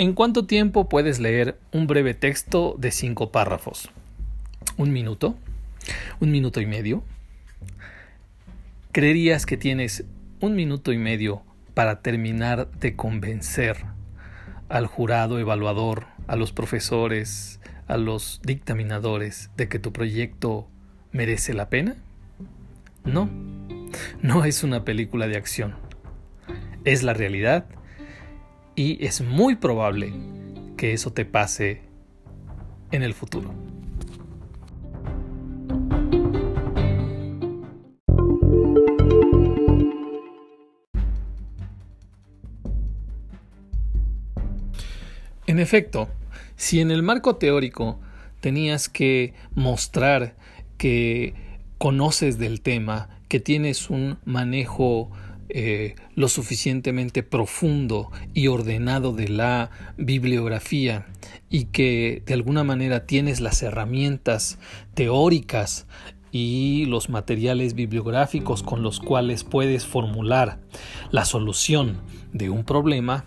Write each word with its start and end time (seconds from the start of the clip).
¿En 0.00 0.12
cuánto 0.12 0.46
tiempo 0.46 0.88
puedes 0.88 1.18
leer 1.18 1.58
un 1.72 1.88
breve 1.88 2.14
texto 2.14 2.76
de 2.78 2.92
cinco 2.92 3.32
párrafos? 3.32 3.90
¿Un 4.76 4.92
minuto? 4.92 5.34
¿Un 6.20 6.30
minuto 6.30 6.60
y 6.60 6.66
medio? 6.66 7.02
¿Creerías 8.92 9.44
que 9.44 9.56
tienes 9.56 10.04
un 10.38 10.54
minuto 10.54 10.92
y 10.92 10.98
medio 10.98 11.42
para 11.74 12.00
terminar 12.00 12.70
de 12.78 12.94
convencer 12.94 13.78
al 14.68 14.86
jurado 14.86 15.40
evaluador, 15.40 16.06
a 16.28 16.36
los 16.36 16.52
profesores, 16.52 17.58
a 17.88 17.96
los 17.96 18.40
dictaminadores 18.44 19.50
de 19.56 19.68
que 19.68 19.80
tu 19.80 19.92
proyecto 19.92 20.68
merece 21.10 21.54
la 21.54 21.70
pena? 21.70 21.96
No, 23.02 23.28
no 24.22 24.44
es 24.44 24.62
una 24.62 24.84
película 24.84 25.26
de 25.26 25.36
acción. 25.36 25.74
Es 26.84 27.02
la 27.02 27.14
realidad 27.14 27.66
y 28.78 29.04
es 29.04 29.22
muy 29.22 29.56
probable 29.56 30.12
que 30.76 30.92
eso 30.92 31.12
te 31.12 31.24
pase 31.24 31.82
en 32.92 33.02
el 33.02 33.12
futuro. 33.12 33.52
En 45.48 45.58
efecto, 45.58 46.08
si 46.54 46.80
en 46.80 46.92
el 46.92 47.02
marco 47.02 47.34
teórico 47.34 47.98
tenías 48.40 48.88
que 48.88 49.34
mostrar 49.56 50.36
que 50.76 51.34
conoces 51.78 52.38
del 52.38 52.60
tema, 52.60 53.08
que 53.26 53.40
tienes 53.40 53.90
un 53.90 54.18
manejo 54.24 55.10
eh, 55.50 55.94
lo 56.14 56.28
suficientemente 56.28 57.22
profundo 57.22 58.10
y 58.34 58.48
ordenado 58.48 59.12
de 59.12 59.28
la 59.28 59.70
bibliografía 59.96 61.06
y 61.48 61.66
que 61.66 62.22
de 62.26 62.34
alguna 62.34 62.64
manera 62.64 63.06
tienes 63.06 63.40
las 63.40 63.62
herramientas 63.62 64.58
teóricas 64.94 65.86
y 66.30 66.84
los 66.86 67.08
materiales 67.08 67.74
bibliográficos 67.74 68.62
con 68.62 68.82
los 68.82 69.00
cuales 69.00 69.44
puedes 69.44 69.86
formular 69.86 70.60
la 71.10 71.24
solución 71.24 72.00
de 72.32 72.50
un 72.50 72.64
problema, 72.64 73.24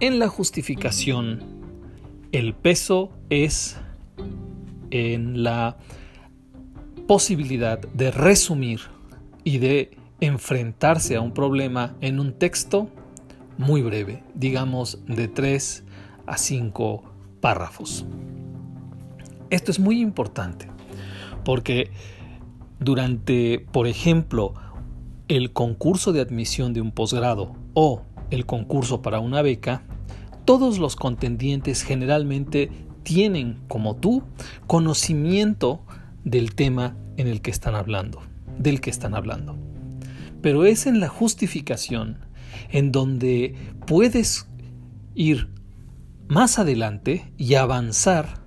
en 0.00 0.18
la 0.18 0.28
justificación 0.28 1.42
el 2.32 2.54
peso 2.54 3.10
es 3.28 3.78
en 4.90 5.42
la 5.42 5.78
posibilidad 7.06 7.78
de 7.78 8.10
resumir 8.10 8.80
y 9.42 9.58
de 9.58 9.96
enfrentarse 10.20 11.16
a 11.16 11.20
un 11.20 11.32
problema 11.32 11.96
en 12.00 12.20
un 12.20 12.32
texto 12.32 12.88
muy 13.58 13.82
breve, 13.82 14.22
digamos 14.34 14.98
de 15.06 15.28
3 15.28 15.84
a 16.26 16.36
5 16.36 17.02
párrafos. 17.40 18.04
Esto 19.48 19.70
es 19.70 19.80
muy 19.80 20.00
importante 20.00 20.68
porque 21.44 21.90
durante, 22.78 23.66
por 23.72 23.86
ejemplo, 23.86 24.54
el 25.28 25.52
concurso 25.52 26.12
de 26.12 26.20
admisión 26.20 26.72
de 26.72 26.80
un 26.80 26.92
posgrado 26.92 27.54
o 27.74 28.02
el 28.30 28.46
concurso 28.46 29.02
para 29.02 29.20
una 29.20 29.42
beca, 29.42 29.82
todos 30.44 30.78
los 30.78 30.96
contendientes 30.96 31.82
generalmente 31.82 32.70
tienen, 33.02 33.60
como 33.68 33.96
tú, 33.96 34.22
conocimiento 34.66 35.80
del 36.24 36.54
tema 36.54 36.96
en 37.16 37.26
el 37.26 37.40
que 37.40 37.50
están 37.50 37.74
hablando, 37.74 38.20
del 38.58 38.80
que 38.80 38.90
están 38.90 39.14
hablando 39.14 39.69
pero 40.42 40.64
es 40.64 40.86
en 40.86 41.00
la 41.00 41.08
justificación 41.08 42.18
en 42.70 42.92
donde 42.92 43.54
puedes 43.86 44.48
ir 45.14 45.48
más 46.28 46.58
adelante 46.58 47.32
y 47.36 47.54
avanzar 47.54 48.44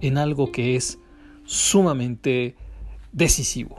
en 0.00 0.18
algo 0.18 0.52
que 0.52 0.76
es 0.76 0.98
sumamente 1.44 2.56
decisivo. 3.12 3.78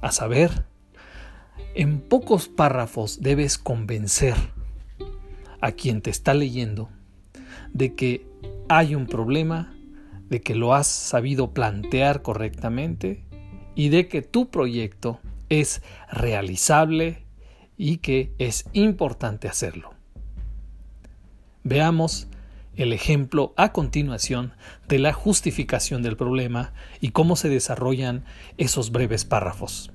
A 0.00 0.12
saber, 0.12 0.66
en 1.74 2.00
pocos 2.00 2.48
párrafos 2.48 3.20
debes 3.20 3.58
convencer 3.58 4.34
a 5.60 5.72
quien 5.72 6.02
te 6.02 6.10
está 6.10 6.34
leyendo 6.34 6.90
de 7.72 7.94
que 7.94 8.26
hay 8.68 8.94
un 8.94 9.06
problema, 9.06 9.74
de 10.28 10.40
que 10.40 10.54
lo 10.54 10.74
has 10.74 10.86
sabido 10.86 11.52
plantear 11.52 12.22
correctamente 12.22 13.24
y 13.74 13.90
de 13.90 14.08
que 14.08 14.22
tu 14.22 14.50
proyecto 14.50 15.20
es 15.48 15.82
realizable 16.10 17.24
y 17.76 17.98
que 17.98 18.32
es 18.38 18.64
importante 18.72 19.48
hacerlo. 19.48 19.92
Veamos 21.64 22.28
el 22.76 22.92
ejemplo 22.92 23.54
a 23.56 23.72
continuación 23.72 24.52
de 24.86 24.98
la 24.98 25.12
justificación 25.12 26.02
del 26.02 26.16
problema 26.16 26.72
y 27.00 27.10
cómo 27.10 27.36
se 27.36 27.48
desarrollan 27.48 28.24
esos 28.58 28.92
breves 28.92 29.24
párrafos. 29.24 29.90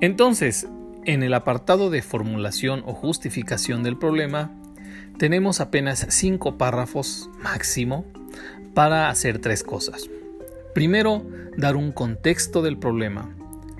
Entonces, 0.00 0.66
en 1.04 1.22
el 1.22 1.34
apartado 1.34 1.90
de 1.90 2.02
formulación 2.02 2.82
o 2.86 2.92
justificación 2.92 3.82
del 3.82 3.96
problema, 3.96 4.52
tenemos 5.18 5.60
apenas 5.60 6.06
cinco 6.10 6.56
párrafos 6.56 7.30
máximo 7.42 8.04
para 8.74 9.10
hacer 9.10 9.38
tres 9.38 9.62
cosas. 9.62 10.08
Primero, 10.74 11.26
dar 11.56 11.76
un 11.76 11.92
contexto 11.92 12.62
del 12.62 12.78
problema. 12.78 13.28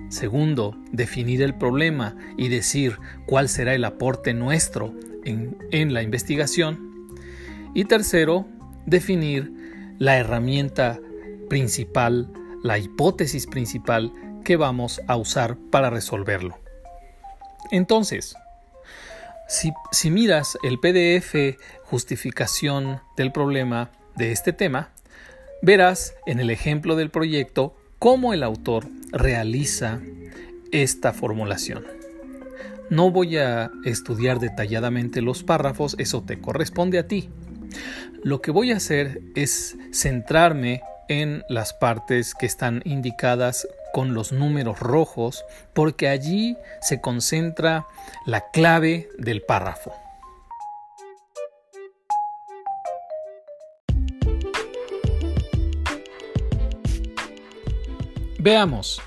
Segundo, 0.09 0.77
definir 0.93 1.41
el 1.43 1.55
problema 1.55 2.17
y 2.37 2.49
decir 2.49 2.99
cuál 3.27 3.49
será 3.49 3.75
el 3.75 3.85
aporte 3.85 4.35
nuestro 4.35 4.93
en, 5.25 5.57
en 5.71 5.95
la 5.95 6.03
investigación. 6.03 6.91
Y 7.75 7.85
tercero, 7.85 8.47
definir 8.87 9.53
la 9.99 10.19
herramienta 10.19 10.99
principal, 11.49 12.33
la 12.63 12.79
hipótesis 12.79 13.47
principal 13.47 14.13
que 14.45 14.57
vamos 14.57 15.01
a 15.07 15.17
usar 15.17 15.57
para 15.71 15.91
resolverlo. 15.91 16.60
Entonces, 17.71 18.37
si, 19.91 20.11
miras 20.11 20.57
el 20.63 20.79
PDF 20.79 21.59
justificación 21.83 23.01
del 23.17 23.33
problema 23.33 23.91
de 24.17 24.33
este 24.33 24.53
tema, 24.53 24.91
verás 25.63 26.15
en 26.27 26.41
el 26.41 26.51
ejemplo 26.51 26.97
del 26.97 27.11
proyecto 27.11 27.77
cómo 27.99 28.33
el 28.33 28.43
autor 28.43 28.87
realiza 29.11 30.01
esta 30.71 31.13
formulación. 31.13 31.85
No 32.91 33.11
voy 33.11 33.39
a 33.39 33.71
estudiar 33.85 34.41
detalladamente 34.41 35.21
los 35.21 35.43
párrafos, 35.43 35.97
eso 35.99 36.23
te 36.23 36.41
corresponde 36.41 36.99
a 36.99 37.07
ti. 37.07 37.29
Lo 38.23 38.41
que 38.43 38.51
voy 38.51 38.73
a 38.73 38.77
hacer 38.77 39.21
es 39.35 39.77
centrarme 39.93 40.83
en 41.09 41.43
las 41.49 41.73
partes 41.73 42.35
que 42.35 42.47
están 42.47 42.83
indicadas 42.85 43.67
con 43.93 44.15
los 44.15 44.33
números 44.33 44.81
rojos 44.81 45.45
porque 45.75 46.09
allí 46.09 46.57
se 46.81 47.01
concentra 47.01 47.87
la 48.27 48.51
clave 48.51 49.09
del 49.19 49.43
párrafo. 49.43 49.93
Veamos. 58.39 59.03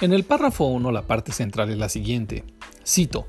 En 0.00 0.12
el 0.12 0.24
párrafo 0.24 0.64
1 0.64 0.90
la 0.90 1.06
parte 1.06 1.30
central 1.30 1.70
es 1.70 1.78
la 1.78 1.88
siguiente. 1.88 2.44
Cito. 2.84 3.24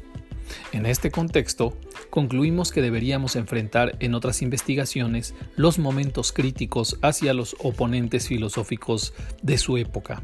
En 0.72 0.88
este 0.88 1.12
contexto, 1.12 1.78
concluimos 2.10 2.72
que 2.72 2.82
deberíamos 2.82 3.36
enfrentar 3.36 3.96
en 4.00 4.16
otras 4.16 4.42
investigaciones 4.42 5.36
los 5.56 5.78
momentos 5.78 6.32
críticos 6.32 6.98
hacia 7.04 7.36
los 7.36 7.56
oponentes 7.60 8.28
filosóficos 8.28 9.14
de 9.44 9.60
su 9.60 9.78
época, 9.78 10.24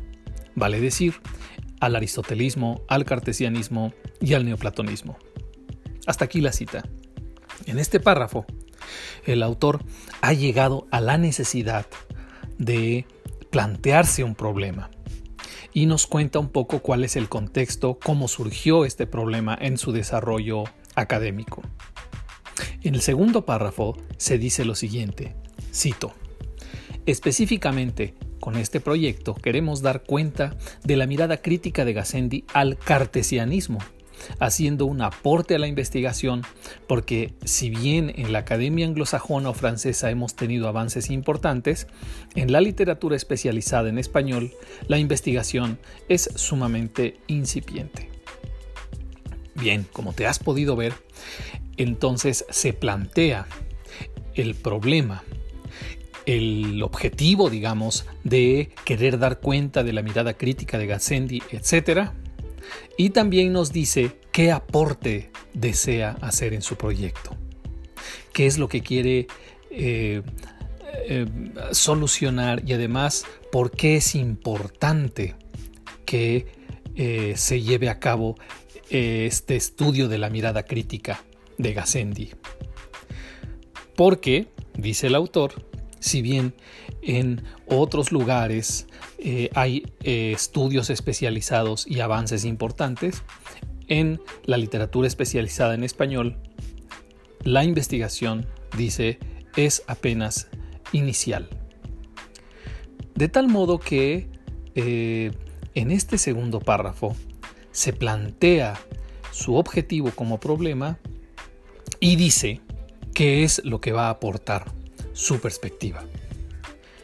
vale 0.56 0.80
decir, 0.80 1.16
al 1.80 1.96
aristotelismo, 1.96 2.82
al 2.88 3.06
cartesianismo 3.06 3.94
y 4.22 4.34
al 4.34 4.46
neoplatonismo. 4.46 5.18
Hasta 6.08 6.26
aquí 6.26 6.42
la 6.42 6.52
cita. 6.52 6.84
En 7.66 7.80
este 7.80 8.00
párrafo, 8.00 8.46
el 9.26 9.44
autor 9.44 9.84
ha 10.22 10.34
llegado 10.34 10.88
a 10.92 11.02
la 11.02 11.18
necesidad 11.18 11.86
de 12.58 13.06
plantearse 13.50 14.24
un 14.24 14.36
problema 14.36 14.90
y 15.74 15.88
nos 15.88 16.08
cuenta 16.08 16.40
un 16.40 16.50
poco 16.50 16.80
cuál 16.80 17.04
es 17.04 17.16
el 17.16 17.28
contexto, 17.28 18.00
cómo 18.02 18.28
surgió 18.28 18.86
este 18.86 19.08
problema 19.08 19.58
en 19.60 19.78
su 19.78 19.92
desarrollo 19.92 20.64
académico. 20.96 21.62
En 22.82 22.96
el 22.96 23.02
segundo 23.02 23.46
párrafo 23.46 23.98
se 24.18 24.38
dice 24.38 24.64
lo 24.64 24.76
siguiente, 24.76 25.36
cito, 25.74 26.14
específicamente 27.06 28.14
con 28.40 28.56
este 28.56 28.80
proyecto 28.80 29.34
queremos 29.34 29.82
dar 29.82 30.04
cuenta 30.04 30.56
de 30.84 30.98
la 30.98 31.08
mirada 31.08 31.38
crítica 31.38 31.86
de 31.86 31.94
Gassendi 31.94 32.46
al 32.54 32.78
cartesianismo, 32.78 33.80
haciendo 34.40 34.86
un 34.86 35.02
aporte 35.02 35.56
a 35.56 35.60
la 35.60 35.68
investigación, 35.68 36.44
porque 36.88 37.34
si 37.44 37.70
bien 37.70 38.14
en 38.16 38.32
la 38.32 38.40
Academia 38.40 38.86
Anglosajona 38.86 39.50
o 39.50 39.54
Francesa 39.54 40.10
hemos 40.10 40.36
tenido 40.36 40.68
avances 40.68 41.10
importantes, 41.10 41.88
en 42.36 42.52
la 42.52 42.62
literatura 42.62 43.16
especializada 43.16 43.90
en 43.90 43.98
español, 43.98 44.52
la 44.88 44.98
investigación 44.98 45.80
es 46.10 46.30
sumamente 46.36 47.18
incipiente. 47.28 48.10
Bien, 49.56 49.86
como 49.94 50.14
te 50.14 50.28
has 50.28 50.40
podido 50.40 50.76
ver, 50.76 50.94
entonces 51.78 52.46
se 52.50 52.74
plantea 52.74 53.48
el 54.34 54.54
problema 54.56 55.24
el 56.26 56.82
objetivo, 56.84 57.50
digamos, 57.50 58.06
de 58.24 58.72
querer 58.84 59.20
dar 59.20 59.40
cuenta 59.40 59.84
de 59.84 59.94
la 59.94 60.02
mirada 60.02 60.34
crítica 60.34 60.78
de 60.78 60.88
Gassendi, 60.88 61.42
etc. 61.52 62.10
Y 62.98 63.12
también 63.12 63.54
nos 63.54 63.72
dice 63.72 64.12
qué 64.32 64.52
aporte 64.52 65.32
desea 65.54 66.18
hacer 66.22 66.54
en 66.54 66.62
su 66.62 66.76
proyecto, 66.76 67.36
qué 68.34 68.46
es 68.48 68.58
lo 68.58 68.68
que 68.68 68.82
quiere 68.82 69.28
eh, 69.70 70.22
eh, 71.08 71.26
solucionar 71.72 72.64
y 72.66 72.74
además 72.74 73.26
por 73.52 73.72
qué 73.72 73.98
es 73.98 74.16
importante 74.16 75.36
que 76.06 76.48
eh, 76.96 77.34
se 77.36 77.62
lleve 77.62 77.90
a 77.90 78.00
cabo 78.00 78.36
este 78.90 79.56
estudio 79.56 80.08
de 80.08 80.20
la 80.20 80.30
mirada 80.30 80.64
crítica 80.64 81.24
de 81.58 81.74
Gassendi. 81.74 82.32
Porque, 83.96 84.48
dice 84.78 85.08
el 85.08 85.16
autor, 85.16 85.54
si 86.06 86.22
bien 86.22 86.54
en 87.02 87.44
otros 87.66 88.12
lugares 88.12 88.86
eh, 89.18 89.50
hay 89.56 89.92
eh, 90.04 90.34
estudios 90.36 90.92
especializados 90.92 91.88
y 91.88 92.00
avances 92.00 92.46
importantes, 92.46 93.24
en 93.88 94.22
la 94.44 94.58
literatura 94.58 95.08
especializada 95.08 95.74
en 95.74 95.84
español, 95.84 96.38
la 97.42 97.64
investigación, 97.64 98.46
dice, 98.78 99.18
es 99.56 99.82
apenas 99.88 100.48
inicial. 100.92 101.50
De 103.16 103.28
tal 103.28 103.48
modo 103.48 103.80
que 103.80 104.30
eh, 104.76 105.32
en 105.74 105.90
este 105.90 106.20
segundo 106.20 106.60
párrafo 106.60 107.16
se 107.72 107.94
plantea 107.94 108.80
su 109.32 109.56
objetivo 109.56 110.12
como 110.12 110.40
problema 110.40 111.00
y 112.00 112.16
dice 112.16 112.62
qué 113.16 113.44
es 113.44 113.64
lo 113.66 113.82
que 113.82 113.92
va 113.92 114.08
a 114.08 114.12
aportar 114.12 114.85
su 115.16 115.40
perspectiva. 115.40 116.06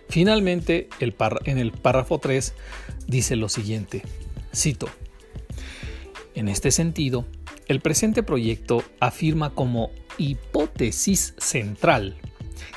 Finalmente, 0.09 0.89
en 0.99 1.57
el 1.57 1.71
párrafo 1.71 2.19
3 2.19 2.53
dice 3.07 3.35
lo 3.35 3.49
siguiente, 3.49 4.03
cito, 4.53 4.89
En 6.35 6.47
este 6.47 6.71
sentido, 6.71 7.25
el 7.67 7.79
presente 7.79 8.21
proyecto 8.21 8.83
afirma 8.99 9.51
como 9.51 9.91
hipótesis 10.17 11.33
central 11.37 12.17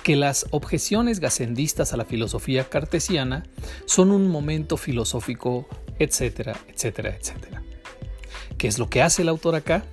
que 0.04 0.16
las 0.16 0.46
objeciones 0.50 1.19
gacendistas 1.19 1.92
a 1.92 1.96
la 1.96 2.04
filosofía 2.04 2.69
cartesiana 2.69 3.44
son 3.87 4.10
un 4.10 4.28
momento 4.28 4.76
filosófico, 4.76 5.66
etcétera, 5.98 6.56
etcétera, 6.69 7.16
etcétera. 7.16 7.62
¿Qué 8.58 8.69
es 8.69 8.78
lo 8.78 8.88
que 8.88 9.02
hace 9.02 9.22
el 9.22 9.28
autor 9.28 9.56
acá? 9.56 9.84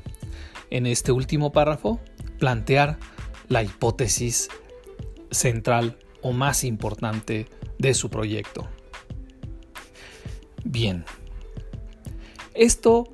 En 0.69 0.85
este 0.85 1.11
último 1.11 1.51
párrafo, 1.51 1.99
plantear 2.39 2.99
la 3.47 3.63
hipótesis 3.63 4.49
central 5.31 5.97
o 6.21 6.33
más 6.33 6.63
importante 6.63 7.47
de 7.77 7.93
su 7.93 8.09
proyecto. 8.09 8.67
Bien, 10.63 11.03
esto, 12.53 13.05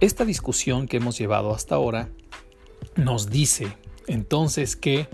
esta 0.00 0.24
discusión 0.24 0.86
que 0.86 0.98
hemos 0.98 1.16
llevado 1.18 1.54
hasta 1.54 1.76
ahora 1.76 2.10
nos 2.96 3.30
dice 3.30 3.76
entonces 4.06 4.76
que 4.76 5.08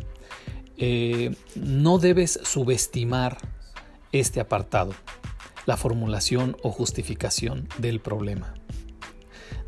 eh, 0.79 1.35
no 1.55 1.99
debes 1.99 2.41
subestimar 2.43 3.39
este 4.13 4.41
apartado, 4.41 4.95
la 5.67 5.77
formulación 5.77 6.57
o 6.63 6.71
justificación 6.71 7.69
del 7.79 8.01
problema. 8.01 8.55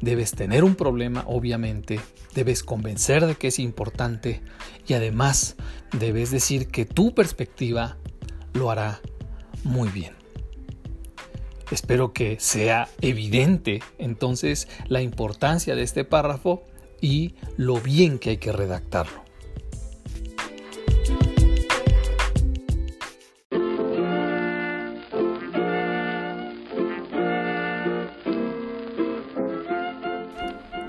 Debes 0.01 0.33
tener 0.33 0.65
un 0.65 0.77
problema, 0.77 1.25
obviamente, 1.27 2.01
debes 2.35 2.63
convencer 2.63 3.27
de 3.27 3.35
que 3.35 3.49
es 3.49 3.59
importante 3.59 4.41
y 4.89 4.95
además 4.95 5.57
debes 5.93 6.31
decir 6.31 6.69
que 6.69 6.87
tu 6.87 7.15
perspectiva 7.15 7.99
lo 8.55 8.71
hará 8.71 9.01
muy 9.63 9.91
bien. 9.91 10.15
Espero 11.71 12.15
que 12.15 12.41
sea 12.41 12.89
evidente 13.03 13.81
entonces 13.99 14.67
la 14.89 15.03
importancia 15.03 15.77
de 15.77 15.83
este 15.83 16.05
párrafo 16.05 16.65
y 17.03 17.35
lo 17.59 17.79
bien 17.81 18.19
que 18.19 18.31
hay 18.31 18.37
que 18.39 18.51
redactarlo. 18.51 19.29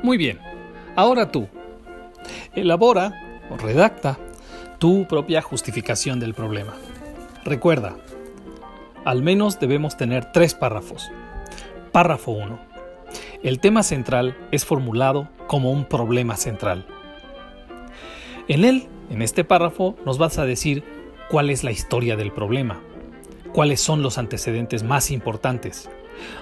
Muy 0.01 0.17
bien, 0.17 0.39
ahora 0.95 1.29
tú, 1.29 1.47
elabora 2.55 3.28
redacta 3.57 4.17
tu 4.77 5.07
propia 5.07 5.41
justificación 5.41 6.19
del 6.19 6.33
problema. 6.33 6.73
Recuerda, 7.43 7.97
al 9.05 9.23
menos 9.23 9.59
debemos 9.59 9.97
tener 9.97 10.31
tres 10.31 10.53
párrafos. 10.53 11.09
Párrafo 11.91 12.31
1. 12.31 12.59
El 13.43 13.59
tema 13.59 13.83
central 13.83 14.37
es 14.51 14.65
formulado 14.65 15.29
como 15.47 15.71
un 15.71 15.85
problema 15.85 16.35
central. 16.35 16.85
En 18.47 18.65
él, 18.65 18.87
en 19.09 19.21
este 19.21 19.43
párrafo, 19.43 19.95
nos 20.05 20.17
vas 20.17 20.37
a 20.37 20.45
decir 20.45 20.83
cuál 21.29 21.49
es 21.49 21.63
la 21.63 21.71
historia 21.71 22.15
del 22.15 22.31
problema, 22.31 22.81
cuáles 23.53 23.81
son 23.81 24.01
los 24.01 24.17
antecedentes 24.17 24.83
más 24.83 25.11
importantes, 25.11 25.89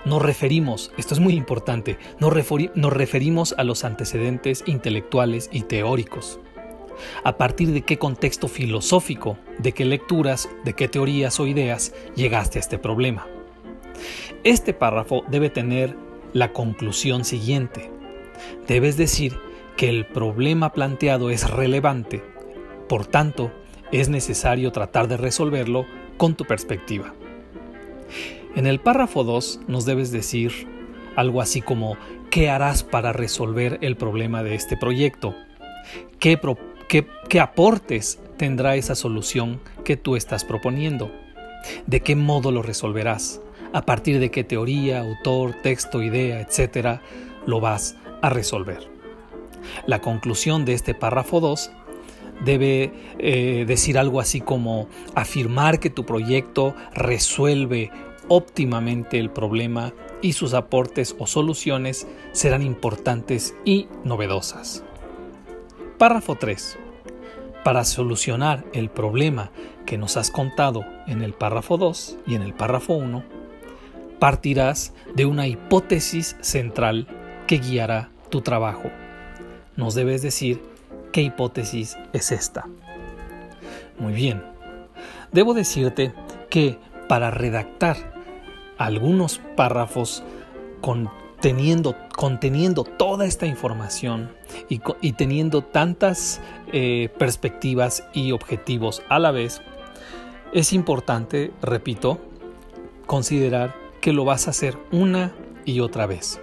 nos 0.06 0.22
referimos, 0.22 0.92
esto 0.98 1.14
es 1.14 1.20
muy 1.20 1.34
importante, 1.34 1.98
nos, 2.20 2.34
referimos 2.34 3.56
a 3.58 3.64
los 3.64 3.84
antecedentes 3.84 4.64
intelectuales 4.66 5.50
y 5.52 5.62
teóricos. 5.62 6.40
¿A 7.24 7.38
partir 7.38 7.72
de 7.72 7.82
qué 7.82 7.98
contexto 7.98 8.48
filosófico, 8.48 9.38
de 9.60 9.72
qué 9.72 9.86
lecturas, 9.86 10.50
de 10.64 10.74
qué 10.74 10.88
teorías 10.88 11.40
o 11.40 11.48
ideas 11.48 11.94
llegaste 12.16 12.60
a 12.60 12.62
este 12.62 12.78
problema? 12.78 13.28
Este 14.44 14.74
párrafo 14.74 15.24
debe 15.30 15.50
tener 15.50 15.96
la 16.34 16.54
conclusión 16.54 17.26
siguiente. 17.26 17.92
Debes 18.68 18.98
decir 18.98 19.38
que 19.76 19.90
el 19.90 20.06
problema 20.06 20.74
planteado 20.74 21.30
es 21.30 21.50
relevante, 21.50 22.24
por 22.88 23.06
tanto, 23.06 23.52
es 23.92 24.10
necesario 24.10 24.72
tratar 24.72 25.08
de 25.08 25.18
resolverlo 25.18 25.86
con 26.18 26.36
tu 26.36 26.46
perspectiva. 26.46 27.14
En 28.56 28.66
el 28.66 28.80
párrafo 28.80 29.24
2 29.24 29.62
nos 29.68 29.86
debes 29.86 30.12
decir 30.12 30.52
algo 31.16 31.42
así 31.42 31.62
como 31.62 31.98
¿qué 32.30 32.50
harás 32.50 32.84
para 32.84 33.14
resolver 33.14 33.78
el 33.82 33.96
problema 33.98 34.44
de 34.44 34.56
este 34.56 34.78
proyecto? 34.78 35.36
¿Qué, 36.20 36.38
qué 36.88 37.40
aportes 37.40 38.20
tendrá 38.38 38.76
esa 38.76 38.96
solución 38.96 39.60
que 39.84 39.98
tú 39.98 40.16
estás 40.16 40.46
proponiendo? 40.46 41.12
¿De 41.86 42.02
qué 42.02 42.16
modo 42.16 42.52
lo 42.52 42.62
resolverás? 42.62 43.42
¿A 43.74 43.82
partir 43.82 44.20
de 44.20 44.32
qué 44.32 44.44
teoría, 44.44 45.02
autor, 45.02 45.54
texto, 45.62 46.02
idea, 46.02 46.40
etcétera, 46.40 47.02
lo 47.46 47.60
vas 47.60 47.96
a 48.22 48.30
resolver? 48.30 48.90
La 49.86 50.00
conclusión 50.02 50.66
de 50.66 50.74
este 50.74 50.94
párrafo 50.94 51.40
2 51.40 51.72
debe 52.46 52.94
eh, 53.20 53.66
decir 53.68 53.98
algo 53.98 54.20
así 54.20 54.42
como 54.42 54.88
afirmar 55.16 55.80
que 55.80 55.90
tu 55.90 56.06
proyecto 56.06 56.76
resuelve 56.94 57.92
óptimamente 58.30 59.20
el 59.20 59.30
problema 59.30 59.94
y 60.22 60.34
sus 60.34 60.54
aportes 60.54 61.16
o 61.20 61.28
soluciones 61.28 62.08
serán 62.32 62.62
importantes 62.62 63.56
y 63.66 63.88
novedosas. 64.04 64.84
Párrafo 65.98 66.36
3. 66.36 66.78
Para 67.64 67.84
solucionar 67.84 68.64
el 68.74 68.90
problema 68.90 69.50
que 69.88 69.98
nos 69.98 70.16
has 70.16 70.30
contado 70.30 70.86
en 71.08 71.24
el 71.24 71.34
párrafo 71.34 71.78
2 71.78 72.18
y 72.28 72.36
en 72.36 72.44
el 72.44 72.54
párrafo 72.54 72.94
1, 72.94 73.24
partirás 74.20 74.94
de 75.16 75.26
una 75.26 75.48
hipótesis 75.48 76.38
central 76.40 77.08
que 77.48 77.58
guiará 77.58 78.12
tu 78.30 78.42
trabajo. 78.42 78.92
Nos 79.76 79.96
debes 79.96 80.22
decir 80.22 80.62
qué 81.12 81.22
hipótesis 81.24 81.98
es 82.14 82.32
esta. 82.32 82.68
Muy 83.98 84.14
bien. 84.14 84.44
Debo 85.32 85.56
decirte 85.56 86.14
que 86.52 86.78
para 87.10 87.32
redactar 87.32 87.98
algunos 88.78 89.42
párrafos 89.56 90.24
conteniendo, 91.38 91.96
conteniendo 92.16 92.84
toda 92.84 93.28
esta 93.28 93.46
información 93.46 94.32
y, 94.70 95.12
teniendo 95.14 95.62
tantas 95.62 96.42
eh, 96.74 97.10
perspectivas 97.20 98.04
y 98.12 98.32
objetivos 98.32 99.04
a 99.08 99.20
la 99.20 99.30
vez, 99.30 99.62
es 100.52 100.74
importante, 100.74 101.52
repito, 101.62 102.20
considerar 103.06 103.76
que 104.02 104.14
lo 104.14 104.26
vas 104.26 104.48
a 104.48 104.50
hacer 104.50 104.80
una 104.92 105.36
y 105.64 105.80
otra 105.82 106.08
vez. 106.08 106.42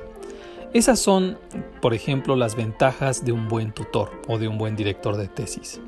Esas 0.73 1.01
son, 1.01 1.39
por 1.81 1.93
ejemplo, 1.93 2.37
las 2.37 2.55
ventajas 2.55 3.25
de 3.25 3.33
un 3.33 3.49
buen 3.49 3.73
tutor 3.73 4.13
o 4.29 4.39
de 4.39 4.47
un 4.47 4.59
buen 4.59 4.77
director 4.77 5.17
de 5.17 5.27
tesis. 5.27 5.81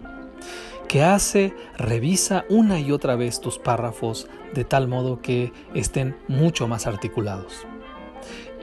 que 0.88 1.04
hace? 1.04 1.54
Revisa 1.76 2.44
una 2.48 2.80
y 2.80 2.90
otra 2.90 3.14
vez 3.14 3.40
tus 3.40 3.58
párrafos 3.58 4.28
de 4.52 4.64
tal 4.64 4.88
modo 4.88 5.20
que 5.20 5.52
estén 5.74 6.16
mucho 6.28 6.66
más 6.66 6.86
articulados. 6.86 7.66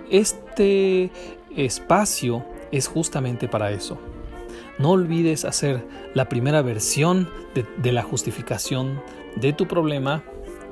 Este 0.10 1.12
espacio 1.56 2.46
es 2.72 2.88
justamente 2.88 3.48
para 3.48 3.72
eso. 3.72 3.98
No 4.80 4.92
olvides 4.92 5.46
hacer 5.46 5.86
la 6.14 6.30
primera 6.30 6.62
versión 6.62 7.30
de, 7.54 7.92
la 7.92 8.02
justificación 8.02 9.02
de 9.36 9.54
tu 9.54 9.68
problema 9.68 10.24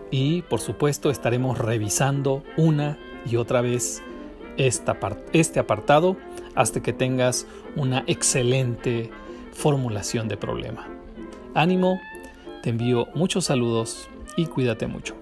y 0.10 0.42
por 0.44 0.60
supuesto 0.60 1.12
estaremos 1.12 1.58
revisando 1.58 2.44
una 2.58 2.98
y 3.30 3.36
otra 3.36 3.62
vez 3.62 4.02
este 4.58 5.60
apartado 5.60 6.18
hasta 6.56 6.82
que 6.82 6.94
tengas 6.94 7.46
una 7.76 8.04
excelente 8.08 9.10
formulación 9.54 10.28
de 10.28 10.38
problema. 10.38 10.88
Ánimo, 11.54 12.00
te 12.64 12.72
envío 12.72 13.08
muchos 13.14 13.46
saludos 13.46 14.10
y 14.36 14.46
cuídate 14.46 14.88
mucho. 14.88 15.16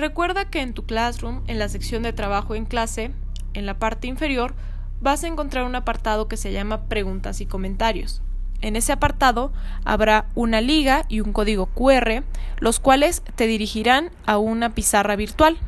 Recuerda 0.00 0.46
que 0.46 0.62
en 0.62 0.72
tu 0.72 0.86
Classroom, 0.86 1.42
en 1.46 1.58
la 1.58 1.68
sección 1.68 2.02
de 2.02 2.14
trabajo 2.14 2.54
en 2.54 2.64
clase, 2.64 3.10
en 3.52 3.66
la 3.66 3.78
parte 3.78 4.06
inferior, 4.06 4.54
vas 5.02 5.22
a 5.24 5.26
encontrar 5.26 5.64
un 5.64 5.74
apartado 5.74 6.26
que 6.26 6.38
se 6.38 6.52
llama 6.52 6.84
Preguntas 6.84 7.42
y 7.42 7.46
Comentarios. 7.46 8.22
En 8.62 8.76
ese 8.76 8.92
apartado 8.92 9.52
habrá 9.84 10.30
una 10.34 10.62
liga 10.62 11.04
y 11.10 11.20
un 11.20 11.34
código 11.34 11.66
QR, 11.66 12.24
los 12.60 12.80
cuales 12.80 13.22
te 13.36 13.46
dirigirán 13.46 14.10
a 14.24 14.38
una 14.38 14.74
pizarra 14.74 15.16
virtual. 15.16 15.58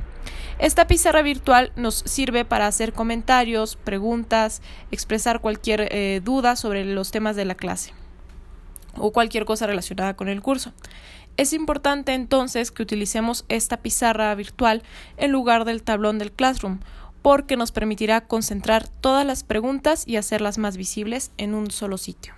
Esta 0.58 0.86
pizarra 0.86 1.20
virtual 1.20 1.70
nos 1.76 1.96
sirve 1.96 2.46
para 2.46 2.66
hacer 2.66 2.94
comentarios, 2.94 3.76
preguntas, 3.76 4.62
expresar 4.90 5.42
cualquier 5.42 5.88
eh, 5.90 6.22
duda 6.24 6.56
sobre 6.56 6.86
los 6.86 7.10
temas 7.10 7.36
de 7.36 7.44
la 7.44 7.54
clase 7.54 7.92
o 8.96 9.12
cualquier 9.12 9.44
cosa 9.44 9.66
relacionada 9.66 10.14
con 10.14 10.28
el 10.28 10.42
curso. 10.42 10.72
Es 11.36 11.52
importante 11.52 12.12
entonces 12.14 12.70
que 12.70 12.82
utilicemos 12.82 13.44
esta 13.48 13.78
pizarra 13.78 14.34
virtual 14.34 14.82
en 15.16 15.32
lugar 15.32 15.64
del 15.64 15.82
tablón 15.82 16.18
del 16.18 16.32
Classroom, 16.32 16.80
porque 17.22 17.56
nos 17.56 17.72
permitirá 17.72 18.22
concentrar 18.22 18.88
todas 18.88 19.24
las 19.24 19.44
preguntas 19.44 20.04
y 20.06 20.16
hacerlas 20.16 20.58
más 20.58 20.76
visibles 20.76 21.30
en 21.38 21.54
un 21.54 21.70
solo 21.70 21.96
sitio. 21.96 22.34